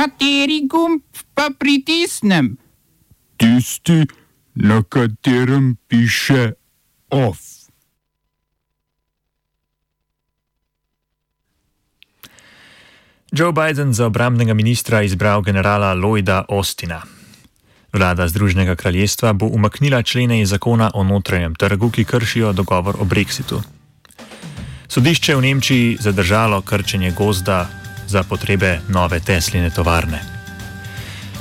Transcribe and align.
Kateri 0.00 0.64
gumb 0.64 1.02
pa 1.36 1.50
pritisnem? 1.52 2.56
Tisti, 3.36 4.06
na 4.54 4.80
katerem 4.88 5.76
piše 5.88 6.52
OF. 7.10 7.36
Joe 13.32 13.52
Biden 13.52 13.92
za 13.92 14.06
obramnega 14.06 14.54
ministra 14.54 15.02
izbral 15.02 15.42
generala 15.42 15.92
Lloyda 15.94 16.44
Austina. 16.48 17.02
Vlada 17.92 18.28
Združenega 18.28 18.76
kraljestva 18.76 19.32
bo 19.32 19.46
umaknila 19.52 20.02
člene 20.02 20.40
iz 20.40 20.48
zakona 20.48 20.90
o 20.94 21.04
notranjem 21.04 21.54
trgu, 21.54 21.90
ki 21.90 22.04
kršijo 22.04 22.52
dogovor 22.52 22.96
o 23.00 23.04
brexitu. 23.04 23.60
Sodišče 24.88 25.36
v 25.36 25.40
Nemčiji 25.40 25.96
zadržalo 26.00 26.62
krčenje 26.62 27.12
gozda 27.12 27.79
za 28.10 28.22
potrebe 28.22 28.80
nove 28.88 29.20
Tesline 29.20 29.70
tovarne. 29.70 30.18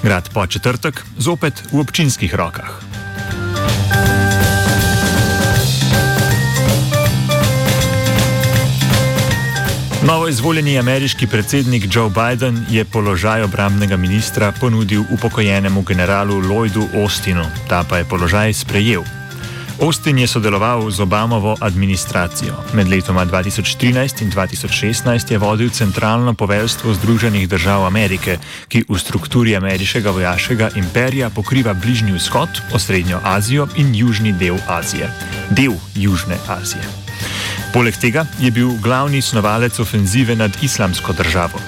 Grad 0.04 0.30
po 0.34 0.48
četrtek 0.48 1.02
zopet 1.18 1.64
v 1.72 1.80
občinskih 1.80 2.36
rokah. 2.36 2.70
Novo 10.08 10.28
izvoljeni 10.28 10.80
ameriški 10.80 11.28
predsednik 11.28 11.84
Joe 11.96 12.10
Biden 12.10 12.66
je 12.70 12.86
položaj 12.86 13.44
obramnega 13.44 13.98
ministra 13.98 14.54
ponudil 14.60 15.04
upokojenemu 15.12 15.82
generalu 15.82 16.40
Lloydu 16.42 16.88
Austinu, 16.96 17.46
ta 17.68 17.84
pa 17.90 17.98
je 17.98 18.06
položaj 18.06 18.54
sprejel. 18.54 19.19
Austin 19.80 20.20
je 20.20 20.28
sodeloval 20.28 20.92
z 20.92 21.00
Obamovo 21.00 21.56
administracijo. 21.60 22.52
Med 22.74 22.88
letoma 22.92 23.26
2013 23.26 24.22
in 24.22 24.32
2016 24.32 25.32
je 25.32 25.38
vodil 25.38 25.70
centralno 25.70 26.34
poveljstvo 26.34 26.94
Združenih 26.94 27.50
držav 27.50 27.86
Amerike, 27.88 28.38
ki 28.68 28.84
v 28.90 29.00
strukturi 29.00 29.56
ameriškega 29.56 30.12
vojaškega 30.12 30.70
imperija 30.76 31.30
pokriva 31.30 31.74
Bližnji 31.74 32.12
vzhod, 32.12 32.50
Osrednjo 32.74 33.20
Azijo 33.24 33.68
in 33.78 33.96
južni 33.96 34.34
del 34.34 34.60
Azije. 34.68 35.08
Del 35.50 35.74
Južne 35.96 36.36
Azije. 36.48 36.84
Poleg 37.74 37.96
tega 38.02 38.26
je 38.40 38.52
bil 38.52 38.76
glavni 38.84 39.22
snovalec 39.22 39.80
ofenzive 39.80 40.36
nad 40.36 40.52
islamsko 40.62 41.14
državo. 41.14 41.60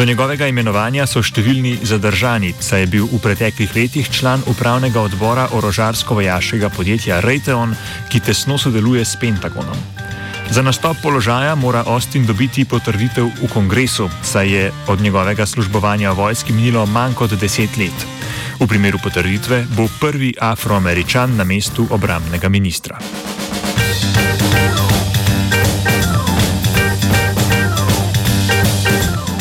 Do 0.00 0.04
njegovega 0.08 0.46
imenovanja 0.48 1.04
so 1.04 1.20
številni 1.20 1.74
zadržani, 1.84 2.54
saj 2.56 2.80
je 2.80 2.86
bil 2.88 3.02
v 3.10 3.18
preteklih 3.20 3.74
letih 3.76 4.06
član 4.08 4.40
upravnega 4.48 4.96
odbora 4.96 5.42
orožarsko-vojaškega 5.52 6.70
podjetja 6.72 7.18
Raytheon, 7.20 7.74
ki 8.08 8.22
tesno 8.24 8.56
sodeluje 8.56 9.04
s 9.04 9.20
Pentagonom. 9.20 9.76
Za 10.48 10.64
nastop 10.64 10.96
položaja 11.04 11.52
mora 11.52 11.84
Austin 11.84 12.24
dobiti 12.24 12.64
potrditev 12.64 13.28
v 13.42 13.50
kongresu, 13.52 14.08
saj 14.24 14.48
je 14.48 14.64
od 14.88 15.04
njegovega 15.04 15.44
službovanja 15.44 16.16
vojski 16.16 16.56
minilo 16.56 16.86
manj 16.88 17.20
kot 17.20 17.36
deset 17.36 17.76
let. 17.76 18.06
V 18.56 18.64
primeru 18.64 18.96
potrditve 19.04 19.66
bo 19.76 19.84
prvi 20.00 20.32
afroameričan 20.32 21.36
na 21.36 21.44
mestu 21.44 21.84
obramnega 21.92 22.48
ministra. 22.48 22.96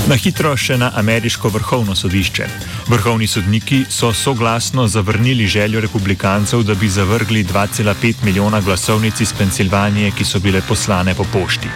Na 0.10 0.16
hitro 0.18 0.56
še 0.58 0.74
na 0.82 0.88
ameriško 0.98 1.52
vrhovno 1.54 1.94
sodišče. 1.96 2.46
Vrhovni 2.90 3.28
sodniki 3.30 3.84
so 3.94 4.08
soglasno 4.14 4.88
zavrnili 4.88 5.46
željo 5.48 5.84
republikancev, 5.86 6.64
da 6.66 6.74
bi 6.74 6.90
zavrgli 6.90 7.44
2,5 7.44 8.24
milijona 8.26 8.62
glasovnic 8.62 9.22
iz 9.22 9.34
Pensilvanije, 9.38 10.10
ki 10.18 10.26
so 10.26 10.40
bile 10.40 10.64
poslane 10.68 11.14
po 11.14 11.28
pošti. 11.34 11.70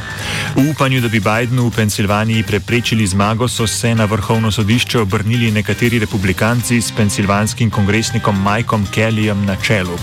V 0.55 0.65
upanju, 0.71 1.01
da 1.01 1.13
bi 1.13 1.21
Bidenu 1.21 1.67
v 1.67 1.75
Pensilvaniji 1.75 2.43
preprečili 2.43 3.07
zmago, 3.07 3.47
so 3.47 3.67
se 3.67 3.93
na 3.95 4.09
vrhovno 4.09 4.51
sodišče 4.51 4.99
obrnili 5.05 5.51
nekateri 5.51 5.99
republikanci 5.99 6.81
s 6.81 6.91
pensilvanskim 6.91 7.69
kongresnikom 7.69 8.41
Mikeom 8.41 8.87
Kellyjem 8.95 9.45
na 9.45 9.55
čelu. 9.61 9.99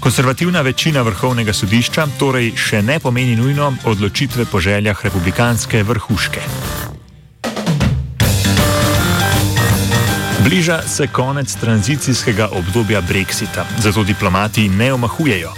Konservativna 0.00 0.66
večina 0.66 1.06
vrhovnega 1.06 1.54
sodišča 1.54 2.10
torej 2.18 2.56
še 2.56 2.82
ne 2.82 2.98
pomeni 2.98 3.36
nujno 3.36 3.74
odločitve 3.84 4.50
po 4.50 4.60
željah 4.60 5.04
republikanske 5.04 5.82
vrhuške. 5.82 6.87
Bliža 10.48 10.82
se 10.86 11.06
konec 11.06 11.54
tranzicijskega 11.54 12.48
obdobja 12.52 13.02
Brexita, 13.02 13.64
zato 13.78 14.04
diplomati 14.04 14.68
ne 14.68 14.92
omahujejo. 14.92 15.52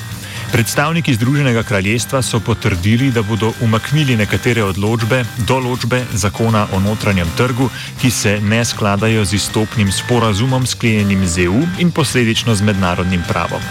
Predstavniki 0.52 1.14
Združenega 1.14 1.62
kraljestva 1.62 2.22
so 2.22 2.40
potrdili, 2.40 3.10
da 3.10 3.22
bodo 3.22 3.52
umaknili 3.62 4.16
nekatere 4.16 4.64
odločbe, 4.64 5.22
določbe 5.46 6.02
zakona 6.12 6.66
o 6.74 6.80
notranjem 6.80 7.30
trgu, 7.36 7.70
ki 8.00 8.10
se 8.10 8.40
ne 8.42 8.64
skladajo 8.64 9.24
z 9.24 9.38
izstopnim 9.38 9.92
sporazumom 9.92 10.66
sklenjenim 10.66 11.22
z 11.26 11.46
EU 11.46 11.62
in 11.78 11.94
posledično 11.94 12.54
z 12.54 12.66
mednarodnim 12.66 13.22
pravom. 13.28 13.62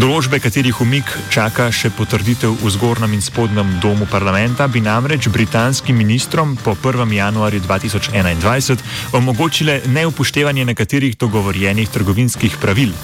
Določbe, 0.00 0.38
katerih 0.40 0.78
umik 0.80 1.10
čaka 1.28 1.66
še 1.68 1.90
potrditev 1.92 2.54
v 2.62 2.70
zgornjem 2.72 3.12
in 3.18 3.20
spodnjem 3.20 3.74
domu 3.82 4.06
parlamenta, 4.08 4.64
bi 4.64 4.80
namreč 4.80 5.26
britanskim 5.28 5.98
ministrom 6.00 6.54
po 6.56 6.72
1. 6.72 7.04
januarju 7.12 7.60
2021 7.66 8.80
omogočile 9.18 9.82
neupoštevanje 9.92 10.64
nekaterih 10.70 11.18
dogovorjenih 11.20 11.92
trgovinskih 11.92 12.56
pravil. 12.62 12.94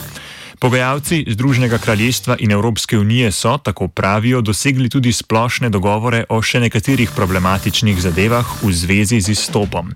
Pogajalci 0.56 1.26
Združenega 1.36 1.76
kraljestva 1.84 2.38
in 2.40 2.56
Evropske 2.56 2.96
unije 2.96 3.28
so, 3.28 3.58
tako 3.60 3.90
pravijo, 3.92 4.40
dosegli 4.40 4.88
tudi 4.88 5.12
splošne 5.12 5.68
dogovore 5.68 6.24
o 6.32 6.40
še 6.40 6.64
nekaterih 6.64 7.12
problematičnih 7.12 8.00
zadevah 8.00 8.56
v 8.64 8.72
zvezi 8.72 9.20
z 9.20 9.36
izstopom. 9.36 9.92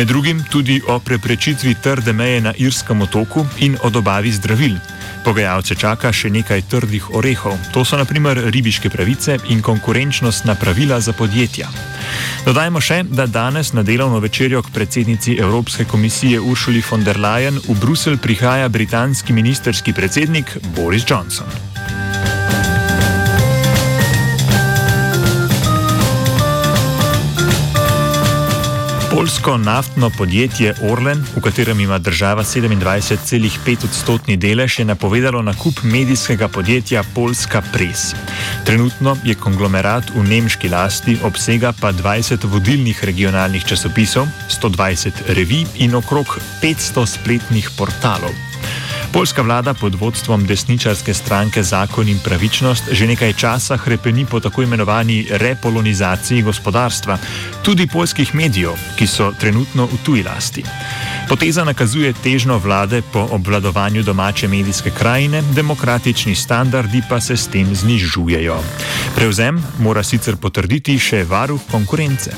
Med 0.00 0.08
drugim 0.08 0.40
tudi 0.48 0.80
o 0.88 0.96
preprečitvi 0.96 1.76
trde 1.84 2.16
meje 2.16 2.40
na 2.40 2.56
Irskem 2.56 3.04
otoku 3.04 3.44
in 3.60 3.76
o 3.84 3.92
dobavi 3.92 4.32
zdravil. 4.32 4.80
Pogajalce 5.24 5.74
čaka 5.78 6.10
še 6.12 6.30
nekaj 6.34 6.64
trdih 6.66 7.14
orehov, 7.14 7.54
to 7.72 7.84
so 7.86 7.96
naprimer 7.96 8.40
ribiške 8.50 8.90
pravice 8.90 9.38
in 9.54 9.62
konkurenčnostna 9.62 10.54
pravila 10.58 11.00
za 11.00 11.14
podjetja. 11.14 11.70
Dodajmo 12.44 12.82
še, 12.82 13.02
da 13.06 13.26
danes 13.30 13.72
na 13.72 13.86
delovno 13.86 14.18
večerjo 14.18 14.62
k 14.62 14.74
predsednici 14.74 15.38
Evropske 15.38 15.84
komisije 15.84 16.40
Uršuli 16.40 16.82
von 16.90 17.04
der 17.04 17.22
Leyen 17.22 17.62
v 17.62 17.78
Bruselj 17.80 18.18
prihaja 18.18 18.68
britanski 18.68 19.32
ministerski 19.32 19.92
predsednik 19.92 20.58
Boris 20.74 21.06
Johnson. 21.06 21.71
Polsko 29.22 29.56
naftno 29.56 30.10
podjetje 30.10 30.74
Orlen, 30.82 31.24
v 31.36 31.40
katerem 31.40 31.80
ima 31.80 31.98
država 31.98 32.42
27,5 32.44 33.84
odstotni 33.84 34.36
delež, 34.36 34.78
je 34.78 34.84
napovedalo 34.84 35.42
nakup 35.42 35.82
medijskega 35.82 36.48
podjetja 36.48 37.04
Polska 37.14 37.62
Press. 37.72 38.14
Trenutno 38.66 39.16
je 39.24 39.34
konglomerat 39.34 40.10
v 40.14 40.26
nemški 40.26 40.68
lasti, 40.68 41.18
obsega 41.22 41.72
pa 41.80 41.92
20 41.92 42.44
vodilnih 42.44 43.04
regionalnih 43.04 43.64
časopisov, 43.64 44.26
120 44.50 45.12
revij 45.28 45.66
in 45.78 45.94
okrog 45.94 46.38
500 46.62 47.06
spletnih 47.06 47.70
portalov. 47.78 48.51
Poljska 49.12 49.42
vlada 49.42 49.74
pod 49.74 49.94
vodstvom 49.94 50.46
desničarske 50.46 51.14
stranke 51.14 51.62
Zakon 51.62 52.08
in 52.08 52.18
pravičnost 52.24 52.84
že 52.92 53.06
nekaj 53.06 53.32
časa 53.32 53.76
hrepeni 53.76 54.26
po 54.26 54.40
tako 54.40 54.62
imenovani 54.62 55.26
repolonizaciji 55.30 56.42
gospodarstva, 56.42 57.18
tudi 57.62 57.86
poljskih 57.86 58.34
medijev, 58.34 58.72
ki 58.98 59.06
so 59.06 59.32
trenutno 59.40 59.86
v 59.86 59.98
tuji 60.04 60.22
lasti. 60.22 60.64
Poteza 61.28 61.64
nakazuje 61.64 62.12
težno 62.12 62.58
vlade 62.58 63.02
po 63.12 63.28
obvladovanju 63.30 64.02
domače 64.02 64.48
medijske 64.48 64.90
krajine, 64.90 65.42
demokratični 65.42 66.34
standardi 66.34 67.02
pa 67.08 67.20
se 67.20 67.36
s 67.36 67.48
tem 67.48 67.74
znižujejo. 67.74 68.58
Prevzem 69.14 69.62
mora 69.78 70.02
sicer 70.02 70.36
potrditi 70.36 70.98
še 70.98 71.24
varuh 71.24 71.60
konkurence. 71.70 72.32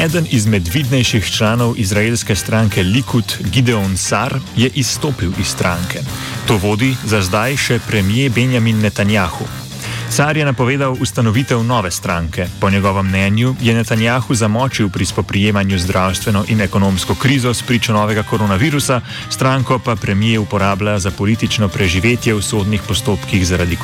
Eden 0.00 0.26
izmed 0.30 0.68
vidnejših 0.72 1.30
članov 1.30 1.74
izraelske 1.76 2.34
stranke 2.34 2.82
Likud, 2.82 3.36
Gideon 3.52 3.96
Sar, 3.96 4.34
je 4.56 4.70
izstopil 4.74 5.32
iz 5.40 5.46
stranke. 5.46 6.00
To 6.48 6.56
vodi 6.56 6.94
za 7.04 7.20
zdaj 7.22 7.56
še 7.56 7.78
premijer 7.88 8.32
Benjamin 8.32 8.80
Netanjahu. 8.80 9.44
Sar 10.10 10.36
je 10.36 10.44
napovedal 10.44 10.96
ustanovitev 11.00 11.60
nove 11.62 11.90
stranke. 11.90 12.46
Po 12.60 12.70
njegovem 12.70 13.06
mnenju 13.06 13.54
je 13.60 13.74
Netanjahu 13.74 14.34
zamočil 14.34 14.88
pri 14.88 15.04
spoprijemanju 15.04 15.78
zdravstveno 15.78 16.44
in 16.48 16.60
ekonomsko 16.60 17.14
krizo 17.14 17.54
s 17.54 17.62
pričo 17.62 17.92
novega 17.92 18.22
koronavirusa, 18.22 19.00
stranko 19.28 19.78
pa 19.78 19.96
premijer 19.96 20.40
uporablja 20.40 20.98
za 20.98 21.10
politično 21.10 21.68
preživetje 21.68 22.34
v 22.34 22.42
sodnih 22.42 22.82
postopkih 22.88 23.46
zaradi 23.46 23.76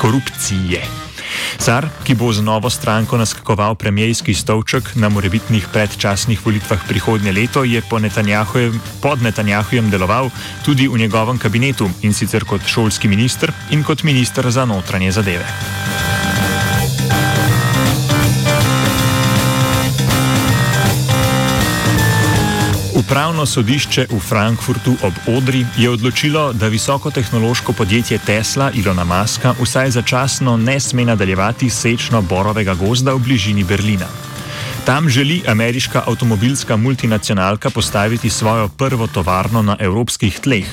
korupcije. 0.00 1.11
Car, 1.58 1.88
ki 2.04 2.14
bo 2.14 2.32
z 2.32 2.42
novo 2.42 2.70
stranko 2.70 3.16
naskakoval 3.16 3.74
premijski 3.74 4.34
stolček 4.34 4.94
na 4.94 5.08
morebitnih 5.08 5.68
predčasnih 5.72 6.40
volitvah 6.46 6.80
prihodnje 6.88 7.32
leto, 7.32 7.64
je 7.64 7.82
po 7.90 7.98
Netanjahujem, 7.98 8.80
pod 9.02 9.22
Netanjahujem 9.22 9.90
deloval 9.90 10.30
tudi 10.64 10.88
v 10.88 10.98
njegovem 10.98 11.38
kabinetu 11.38 11.90
in 12.02 12.14
sicer 12.14 12.44
kot 12.44 12.66
šolski 12.66 13.08
minister 13.08 13.52
in 13.70 13.84
kot 13.84 14.02
minister 14.02 14.50
za 14.50 14.64
notranje 14.64 15.12
zadeve. 15.12 16.01
Upravno 22.94 23.46
sodišče 23.46 24.06
v 24.10 24.18
Frankfurtu 24.20 24.92
ob 25.02 25.12
Odri 25.36 25.64
je 25.76 25.90
odločilo, 25.90 26.52
da 26.52 26.68
visokotehnološko 26.68 27.72
podjetje 27.72 28.18
Tesla 28.18 28.70
Ilona 28.74 29.04
Maska 29.04 29.54
vsaj 29.60 29.90
začasno 29.90 30.56
ne 30.56 30.80
sme 30.80 31.04
nadaljevati 31.04 31.70
sečno 31.70 32.22
borovega 32.22 32.74
gozda 32.74 33.14
v 33.14 33.18
bližini 33.18 33.64
Berlina. 33.64 34.31
Tam 34.84 35.08
želi 35.08 35.42
ameriška 35.46 36.02
avtomobilska 36.06 36.76
multinacionalka 36.76 37.70
postaviti 37.70 38.30
svojo 38.30 38.68
prvo 38.68 39.06
tovarno 39.06 39.62
na 39.62 39.76
evropskih 39.80 40.40
tleh. 40.40 40.64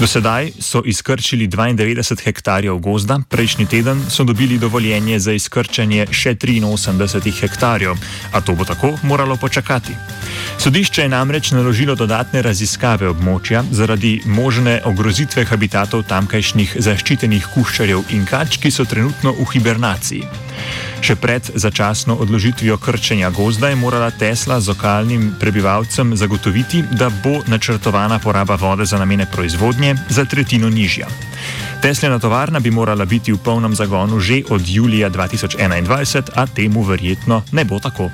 Do 0.00 0.06
sedaj 0.06 0.50
so 0.60 0.82
izkrčili 0.84 1.48
92 1.48 2.24
hektarjev 2.24 2.78
gozda, 2.78 3.20
prejšnji 3.28 3.66
teden 3.66 4.02
so 4.10 4.24
dobili 4.24 4.58
dovoljenje 4.58 5.18
za 5.18 5.32
izkrčanje 5.32 6.06
še 6.10 6.34
83 6.34 7.40
hektarjev, 7.40 7.94
a 8.32 8.40
to 8.40 8.54
bo 8.54 8.64
tako 8.64 8.98
moralo 9.02 9.36
počakati. 9.36 9.92
Sodišče 10.58 11.02
je 11.02 11.08
namreč 11.08 11.50
naložilo 11.50 11.94
dodatne 11.94 12.42
raziskave 12.42 13.08
območja 13.08 13.62
zaradi 13.70 14.20
možne 14.26 14.80
ogrozitve 14.84 15.44
habitatov 15.44 16.02
tamkajšnjih 16.02 16.76
zaščitenih 16.78 17.46
kuščarjev 17.54 18.02
in 18.10 18.26
kač, 18.26 18.58
ki 18.58 18.70
so 18.70 18.84
trenutno 18.84 19.32
v 19.32 19.46
hibernaciji. 19.52 20.53
Še 21.04 21.18
pred 21.20 21.44
začasno 21.60 22.14
odložitvijo 22.16 22.78
krčenja 22.80 23.28
gozda 23.28 23.68
je 23.68 23.76
morala 23.76 24.08
Tesla 24.08 24.56
z 24.56 24.72
lokalnim 24.72 25.34
prebivalcem 25.36 26.16
zagotoviti, 26.16 26.80
da 26.96 27.10
bo 27.20 27.42
načrtovana 27.44 28.16
poraba 28.18 28.56
vode 28.56 28.88
za 28.88 28.96
namene 28.96 29.26
proizvodnje 29.28 29.94
za 30.08 30.24
tretjino 30.24 30.72
nižja. 30.72 31.04
Teslina 31.84 32.16
tovarna 32.18 32.60
bi 32.60 32.72
morala 32.72 33.04
biti 33.04 33.36
v 33.36 33.42
polnem 33.44 33.76
zagonu 33.76 34.16
že 34.16 34.48
od 34.48 34.64
julija 34.64 35.10
2021, 35.12 36.32
a 36.34 36.46
temu 36.46 36.82
verjetno 36.82 37.42
ne 37.52 37.64
bo 37.68 37.76
tako. 37.76 38.08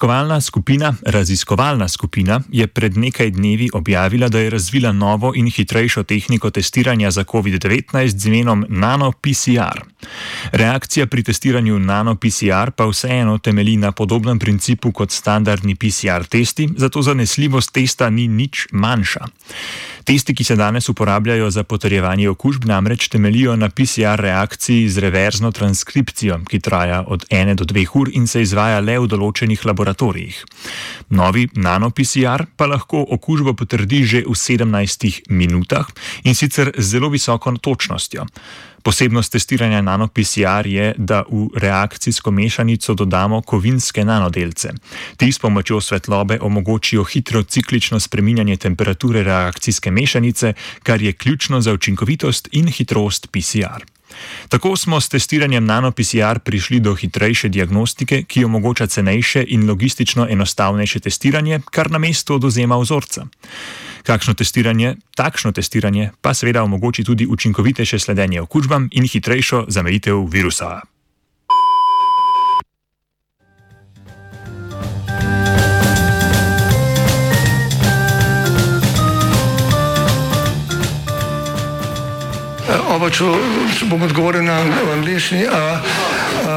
Raziskovalna 0.00 0.40
skupina, 0.40 0.94
raziskovalna 1.02 1.88
skupina 1.88 2.40
je 2.52 2.66
pred 2.66 2.96
nekaj 2.96 3.30
dnevi 3.30 3.68
objavila, 3.72 4.28
da 4.28 4.38
je 4.38 4.50
razvila 4.50 4.92
novo 4.92 5.32
in 5.36 5.50
hitrejšo 5.50 6.02
tehniko 6.02 6.50
testiranja 6.50 7.10
za 7.10 7.24
COVID-19 7.24 8.06
z 8.16 8.26
imenom 8.26 8.64
NanoPCR. 8.68 9.84
Reakcija 10.52 11.06
pri 11.06 11.22
testiranju 11.22 11.78
NanoPCR 11.78 12.70
pa 12.76 12.86
vseeno 12.86 13.38
temelji 13.38 13.76
na 13.76 13.92
podobnem 13.92 14.38
principu 14.38 14.92
kot 14.92 15.10
standardni 15.10 15.74
PCR 15.74 16.24
testi, 16.24 16.68
zato 16.76 17.02
zanesljivost 17.02 17.72
testa 17.72 18.10
ni 18.10 18.28
nič 18.28 18.66
manjša. 18.72 19.26
Testi, 20.10 20.34
ki 20.34 20.44
se 20.44 20.56
danes 20.56 20.88
uporabljajo 20.88 21.50
za 21.54 21.62
potrjevanje 21.62 22.28
okužb, 22.28 22.64
namreč 22.66 23.08
temelijo 23.08 23.52
na 23.56 23.68
PCR 23.68 24.18
reakciji 24.18 24.88
z 24.88 24.98
reverzno 24.98 25.52
transkripcijo, 25.54 26.40
ki 26.50 26.58
traja 26.60 27.04
od 27.06 27.26
1 27.30 27.54
do 27.54 27.64
2 27.64 27.86
ur 27.94 28.10
in 28.12 28.26
se 28.26 28.42
izvaja 28.42 28.80
le 28.80 28.96
v 28.98 29.06
določenih 29.06 29.62
laboratorijih. 29.70 30.40
Novi 31.14 31.46
nano-PCR 31.54 32.42
pa 32.56 32.66
lahko 32.66 33.04
okužbo 33.18 33.54
potrdi 33.54 34.02
že 34.02 34.24
v 34.26 34.34
17 34.34 35.30
minutah 35.30 35.86
in 36.24 36.34
sicer 36.34 36.72
z 36.74 36.88
zelo 36.90 37.08
visoko 37.14 37.54
točnostjo. 37.62 38.26
Posebnost 38.82 39.32
testiranja 39.32 39.80
nano-PCR 39.80 40.66
je, 40.66 40.94
da 40.98 41.22
v 41.30 41.48
reakcijsko 41.54 42.30
mešanico 42.30 42.94
dodamo 42.94 43.42
kovinske 43.42 44.04
nanodelce. 44.04 44.72
Ti 45.16 45.32
s 45.32 45.38
pomočjo 45.38 45.80
svetlobe 45.80 46.38
omogočijo 46.40 47.04
hitro 47.04 47.42
ciklično 47.42 48.00
spreminjanje 48.00 48.56
temperature 48.56 49.22
reakcijske 49.22 49.90
mešanice, 49.90 50.52
kar 50.82 51.02
je 51.02 51.12
ključno 51.12 51.60
za 51.60 51.72
učinkovitost 51.72 52.48
in 52.52 52.68
hitrost 52.68 53.28
PCR. 53.32 53.84
Tako 54.48 54.76
smo 54.76 55.00
s 55.00 55.08
testiranjem 55.08 55.64
nano-PCR 55.64 56.38
prišli 56.38 56.80
do 56.80 56.94
hitrejše 56.94 57.48
diagnostike, 57.48 58.22
ki 58.22 58.44
omogoča 58.44 58.86
cenejše 58.86 59.44
in 59.48 59.68
logistično 59.68 60.26
enostavnejše 60.30 61.00
testiranje, 61.00 61.60
kar 61.70 61.90
na 61.90 61.98
mestu 61.98 62.34
oduzema 62.34 62.76
vzorca. 62.76 63.26
Kakšno 64.02 64.34
testiranje, 64.34 64.96
takšno 65.16 65.52
testiranje 65.52 66.10
pa 66.20 66.34
seveda 66.34 66.62
omogoči 66.62 67.04
tudi 67.04 67.26
učinkovitejše 67.26 67.98
sledenje 67.98 68.40
okužbam 68.40 68.88
in 68.92 69.08
hitrejšo 69.08 69.64
zamejitev 69.68 70.24
virusa. 70.24 70.80
Oba, 82.90 83.06
če, 83.10 83.26
bom 83.86 84.02
odgovoril 84.02 84.42
na 84.42 84.60
angliški. 84.96 85.46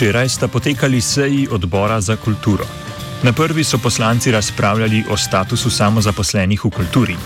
Včeraj 0.00 0.28
sta 0.28 0.48
potekali 0.48 1.00
seji 1.00 1.48
odbora 1.50 2.00
za 2.00 2.16
kulturo. 2.16 2.64
Na 3.22 3.32
prvi 3.32 3.64
so 3.64 3.78
poslanci 3.78 4.30
razpravljali 4.30 5.04
o 5.10 5.16
statusu 5.16 5.70
samozaposlenih 5.70 6.64
v 6.64 6.70
kulturi. 6.70 7.16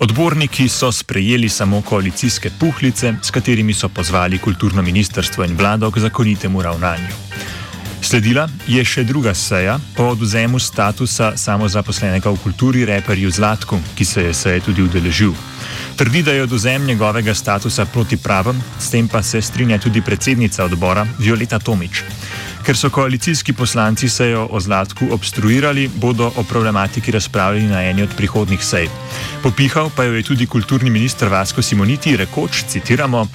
Odborniki 0.00 0.68
so 0.68 0.92
sprejeli 0.92 1.48
samo 1.48 1.82
koalicijske 1.82 2.50
puhlice, 2.60 3.14
s 3.22 3.30
katerimi 3.30 3.74
so 3.74 3.88
pozvali 3.88 4.38
kulturno 4.38 4.82
ministrstvo 4.82 5.44
in 5.44 5.56
vlado 5.56 5.90
k 5.90 5.98
zakonitemu 5.98 6.62
ravnanju. 6.62 7.12
Sledila 8.02 8.48
je 8.66 8.84
še 8.84 9.04
druga 9.04 9.34
seja 9.34 9.76
o 9.98 10.08
odvzemu 10.16 10.58
statusa 10.58 11.34
samozaposlenega 11.36 12.30
v 12.30 12.40
kulturi 12.42 12.84
reperju 12.84 13.30
Zlatku, 13.30 13.76
ki 13.94 14.04
se 14.04 14.24
je 14.24 14.34
seje 14.34 14.60
tudi 14.60 14.82
udeležil. 14.82 15.34
Trdi, 15.96 16.22
da 16.22 16.32
je 16.32 16.42
odvzem 16.42 16.84
njegovega 16.84 17.34
statusa 17.34 17.84
protipraven, 17.84 18.62
s 18.80 18.90
tem 18.90 19.08
pa 19.08 19.22
se 19.22 19.42
strinja 19.42 19.78
tudi 19.78 20.00
predsednica 20.00 20.64
odbora 20.64 21.06
Violeta 21.18 21.58
Tomič. 21.58 22.02
Ker 22.62 22.76
so 22.76 22.90
koalicijski 22.90 23.52
poslanci 23.52 24.08
sejo 24.08 24.46
o 24.50 24.60
Zlatku 24.60 25.08
obstruirali, 25.10 25.88
bodo 25.94 26.32
o 26.36 26.42
problematiki 26.42 27.10
razpravljali 27.10 27.66
na 27.66 27.82
eni 27.82 28.02
od 28.02 28.14
prihodnih 28.16 28.64
sej. 28.64 28.88
Popihal 29.42 29.90
pa 29.96 30.04
jo 30.04 30.14
je 30.14 30.22
tudi 30.22 30.46
kulturni 30.46 30.90
minister 30.90 31.28
Vasko 31.28 31.62
Simoniti, 31.62 32.16
rekoč: 32.16 32.64
citiramo: 32.68 33.26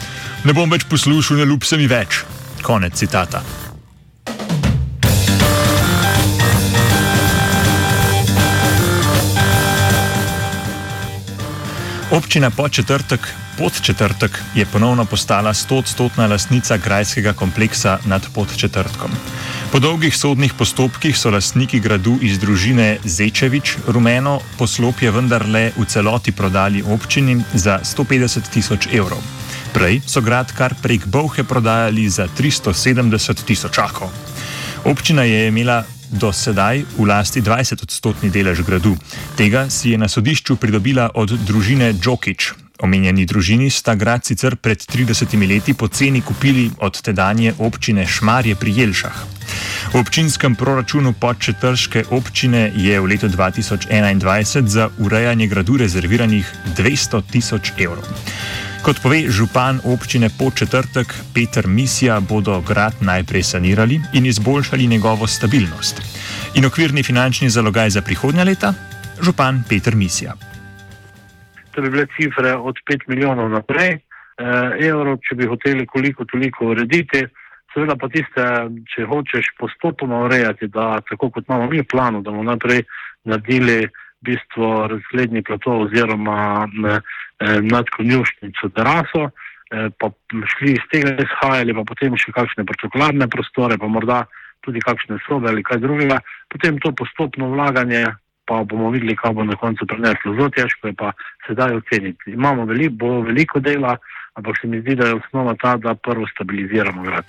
Ne 0.44 0.54
bom 0.54 0.72
več 0.72 0.88
poslušal, 0.90 1.38
ne 1.38 1.46
ljub 1.46 1.64
se 1.64 1.78
mi 1.78 1.88
več. 1.88 2.24
Konec 2.64 2.96
citata. 2.96 3.67
Občina 12.08 12.48
Podčetrtek, 12.48 13.20
Podčetrtek 13.60 14.32
je 14.56 14.64
ponovno 14.72 15.04
postala 15.04 15.52
100-odstotna 15.52 16.24
lastnica 16.32 16.78
grajskega 16.80 17.34
kompleksa 17.36 17.98
nad 18.08 18.24
Podčetrtkom. 18.32 19.12
Po 19.72 19.82
dolgih 19.84 20.16
sodnih 20.16 20.56
postopkih 20.56 21.12
so 21.12 21.28
lastniki 21.36 21.82
gradu 21.84 22.16
iz 22.24 22.40
družine 22.40 23.04
Zečevič 23.04 23.92
rumeno 23.92 24.38
poslopje 24.56 25.12
vendarle 25.12 25.76
v 25.76 25.84
celoti 25.84 26.32
prodali 26.32 26.80
občini 26.80 27.44
za 27.52 27.84
150 27.84 28.56
tisoč 28.56 28.88
evrov. 28.88 29.20
Prej 29.76 30.00
so 30.08 30.24
grad 30.24 30.56
kar 30.56 30.80
prek 30.80 31.12
Bovhe 31.12 31.44
prodajali 31.44 32.08
za 32.08 32.32
370 32.32 33.44
tisočakov. 33.44 34.08
Občina 34.88 35.28
je 35.28 35.52
imela 35.52 35.84
do 36.12 36.32
sedaj 36.34 36.84
v 36.98 37.06
lasti 37.06 37.42
20-odstotni 37.42 38.32
delež 38.32 38.64
gradu. 38.64 38.98
Tega 39.36 39.70
si 39.70 39.92
je 39.92 39.98
na 39.98 40.08
sodišču 40.08 40.56
pridobila 40.56 41.12
od 41.14 41.34
družine 41.48 41.94
Džokič. 41.94 42.54
Omenjeni 42.80 43.26
družini 43.26 43.70
sta 43.74 43.96
grad 43.96 44.26
sicer 44.26 44.56
pred 44.56 44.78
30 44.78 45.34
leti 45.50 45.74
poceni 45.74 46.22
kupili 46.22 46.70
od 46.78 47.02
tedanje 47.02 47.54
občine 47.58 48.06
Šmarje 48.06 48.56
pri 48.56 48.74
Jelšah. 48.78 49.18
V 49.94 49.96
občinskem 49.98 50.56
proračunu 50.56 51.14
podčetrške 51.16 52.12
občine 52.12 52.70
je 52.76 53.00
v 53.00 53.06
letu 53.08 53.32
2021 53.32 54.68
za 54.68 54.90
urejanje 55.00 55.48
gradu 55.48 55.78
rezerviranih 55.78 56.46
200 56.78 57.22
tisoč 57.32 57.72
evrov. 57.80 58.06
Kot 58.88 59.02
pove 59.04 59.18
župan 59.38 59.80
občine 59.94 60.28
po 60.40 60.48
četrtek 60.60 61.08
Peter 61.36 61.66
Misija, 61.68 62.20
bodo 62.30 62.62
grad 62.68 62.94
najprej 63.02 63.44
sanirali 63.44 63.96
in 64.14 64.26
izboljšali 64.26 64.88
njegovo 64.88 65.28
stabilnost. 65.28 65.96
In 66.56 66.66
okvirni 66.66 67.04
finančni 67.04 67.50
zalogaj 67.50 67.90
za 67.90 68.02
prihodnja 68.02 68.44
leta? 68.44 68.72
Župan 69.26 69.56
Peter 69.70 69.96
Misija. 69.96 70.34
To 71.72 71.82
bi 71.82 71.90
bile 71.90 72.06
cifre 72.16 72.56
od 72.56 72.76
5 72.92 73.04
milijonov 73.08 73.50
naprej, 73.50 73.92
eh, 73.92 74.00
evrov, 74.88 75.20
če 75.26 75.36
bi 75.36 75.52
hoteli 75.52 75.86
koliko 75.86 76.26
toliko 76.26 76.72
urediti, 76.72 77.28
seveda 77.74 77.96
pa 78.00 78.08
tiste, 78.08 78.44
če 78.96 79.04
hočeš 79.12 79.52
postopoma 79.60 80.24
urejati, 80.26 80.68
da 80.68 81.02
tako 81.10 81.30
kot 81.30 81.44
imamo 81.50 81.68
mi 81.68 81.84
v 81.84 81.90
planu, 81.92 82.22
da 82.22 82.32
bomo 82.32 82.44
naprej 82.44 82.88
naredili 83.24 83.90
bistvo 84.22 84.88
razgledni 84.88 85.44
plato 85.44 85.72
oziroma 85.84 86.68
ne, 86.74 87.02
eh, 87.40 87.62
nad 87.62 87.90
konjušnico 87.90 88.70
teraso, 88.76 89.30
eh, 89.30 89.90
pa 90.00 90.12
šli 90.58 90.78
iz 90.78 90.86
tega 90.92 91.16
izhajali, 91.24 91.74
pa 91.74 91.84
potem 91.88 92.18
še 92.18 92.32
kakšne 92.32 92.66
protokolarne 92.66 93.28
prostore, 93.28 93.78
pa 93.78 93.88
morda 93.88 94.26
tudi 94.66 94.82
kakšne 94.84 95.20
sobe 95.28 95.50
ali 95.50 95.64
kaj 95.64 95.80
drugega, 95.80 96.20
potem 96.50 96.80
to 96.80 96.92
postopno 96.92 97.50
vlaganje 97.54 98.08
pa 98.48 98.64
bomo 98.64 98.90
videli, 98.90 99.16
kaj 99.16 99.34
bo 99.36 99.44
na 99.44 99.56
koncu 99.60 99.86
preneslo. 99.86 100.34
Zelo 100.36 100.50
težko 100.50 100.88
je 100.88 100.94
pa 100.96 101.12
sedaj 101.48 101.76
oceniti. 101.82 102.32
Imamo 102.32 102.66
veliko, 102.66 102.96
bo 102.96 103.10
veliko 103.22 103.60
dela, 103.60 103.98
ampak 104.40 104.56
se 104.62 104.68
mi 104.68 104.80
zdi, 104.82 104.96
da 104.96 105.08
je 105.08 105.20
osnova 105.20 105.56
ta, 105.62 105.76
da 105.78 105.96
prvo 105.96 106.28
stabiliziramo 106.32 107.04
grad. 107.04 107.28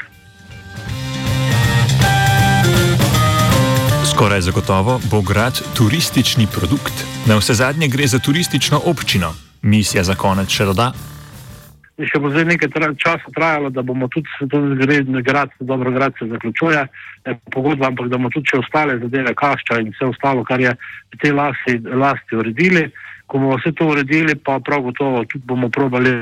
Skoraj 4.15 4.41
zagotovo 4.41 5.01
bo 5.11 5.23
grad 5.23 5.59
turistični 5.77 6.47
produkt. 6.55 7.05
Na 7.27 7.37
vse 7.37 7.55
zadnje 7.55 7.89
gre 7.89 8.07
za 8.07 8.19
turistično 8.19 8.81
občino. 8.85 9.48
Misija 9.69 10.05
za 10.05 10.17
konec 10.17 10.49
še 10.53 10.67
doda. 10.71 10.93
Še 11.99 12.21
bo 12.23 12.31
zdaj 12.31 12.45
nekaj 12.47 12.71
tra 12.71 12.89
časa 12.95 13.33
trajalo, 13.35 13.73
da 13.75 13.83
bomo 13.83 14.07
tudi 14.09 14.31
svetovni 14.37 15.23
grad, 15.27 15.51
dobro 15.59 15.91
grad 15.91 16.15
se 16.19 16.29
zaključuje, 16.31 16.85
pogodba, 17.51 17.91
ampak 17.91 18.07
da 18.07 18.21
bomo 18.21 18.31
tudi 18.31 18.53
še 18.53 18.61
ostale 18.63 19.01
zadeve, 19.03 19.35
kašča 19.35 19.81
in 19.83 19.91
vse 19.91 20.07
ostalo, 20.13 20.45
kar 20.47 20.63
je 20.63 20.77
v 20.79 21.19
tej 21.19 21.35
lasti, 21.35 21.75
lasti 21.83 22.39
uredili. 22.39 22.87
Ko 23.29 23.43
bomo 23.43 23.59
vse 23.59 23.75
to 23.77 23.91
uredili, 23.91 24.39
pa 24.39 24.61
prav 24.65 24.87
gotovo 24.87 25.25
tudi 25.27 25.45
bomo 25.45 25.69
probali 25.75 26.15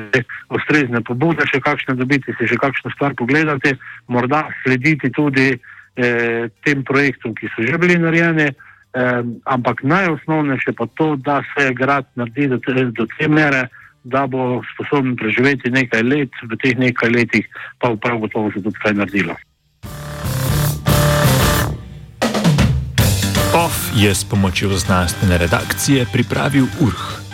ustrezne 0.57 1.05
pobude, 1.05 1.45
še 1.47 1.61
kakšne 1.61 1.95
dobiti, 2.01 2.35
si 2.35 2.49
še 2.49 2.57
kakšno 2.59 2.91
stvar 2.97 3.15
pogledati, 3.15 3.77
morda 4.09 4.47
slediti 4.65 5.13
tudi 5.13 5.53
eh, 5.53 6.49
tem 6.65 6.83
projektom, 6.89 7.37
ki 7.37 7.53
so 7.53 7.69
že 7.69 7.79
bili 7.79 8.01
narejeni. 8.01 8.49
Eh, 8.97 9.23
ampak 9.45 9.85
najosnovnejše 9.85 10.73
pa 10.73 10.87
to, 10.97 11.17
da 11.17 11.45
se 11.53 11.75
grad 11.75 12.09
naredi 12.15 12.49
do 12.49 12.59
te, 12.59 12.73
do 12.73 13.05
te 13.19 13.29
mere, 13.29 13.69
da 14.05 14.27
bo 14.27 14.63
sposoben 14.73 15.17
preživeti 15.17 15.71
nekaj 15.71 16.03
let, 16.03 16.33
v 16.49 16.57
teh 16.57 16.79
nekaj 16.79 17.11
letih 17.13 17.45
pa 17.77 17.93
bo 17.93 18.01
prav 18.01 18.19
gotovo 18.25 18.49
se 18.57 18.63
tudi 18.63 18.81
kaj 18.81 18.95
naredilo. 18.97 19.37
OF 23.53 23.77
je 23.97 24.15
s 24.15 24.25
pomočjo 24.25 24.81
znanstvene 24.81 25.39
redakcije 25.39 26.07
pripravil 26.13 26.65
URH. 26.81 27.26